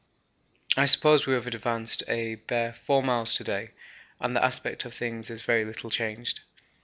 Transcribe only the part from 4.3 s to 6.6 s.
the aspect of things is very little changed.